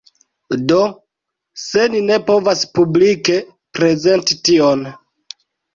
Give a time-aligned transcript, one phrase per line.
[0.71, 0.79] Do,
[1.65, 3.39] se ni ne povas publike
[3.79, 4.87] prezenti tion